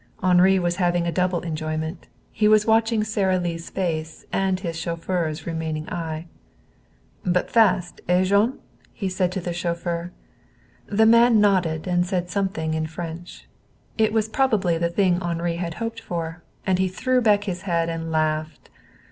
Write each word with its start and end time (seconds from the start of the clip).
Henri 0.23 0.57
was 0.57 0.77
having 0.77 1.05
a 1.05 1.11
double 1.11 1.41
enjoyment. 1.41 2.07
He 2.31 2.47
was 2.47 2.65
watching 2.65 3.03
Sara 3.03 3.37
Lee's 3.37 3.69
face 3.69 4.25
and 4.33 4.59
his 4.59 4.75
chauffeur's 4.75 5.45
remaining 5.45 5.87
eye. 5.91 6.25
"But 7.23 7.51
fast; 7.51 8.01
eh, 8.09 8.23
Jean?" 8.23 8.57
he 8.91 9.07
said 9.07 9.31
to 9.33 9.39
the 9.39 9.53
chauffeur. 9.53 10.11
The 10.87 11.05
man 11.05 11.39
nodded 11.39 11.85
and 11.85 12.03
said 12.03 12.31
something 12.31 12.73
in 12.73 12.87
French. 12.87 13.47
It 13.95 14.11
was 14.11 14.27
probably 14.27 14.75
the 14.79 14.89
thing 14.89 15.21
Henri 15.21 15.57
had 15.57 15.75
hoped 15.75 15.99
for, 16.01 16.41
and 16.65 16.79
he 16.79 16.87
threw 16.87 17.21
back 17.21 17.43
his 17.43 17.61
head 17.69 17.87
and 17.87 18.11
laughed. 18.11 18.71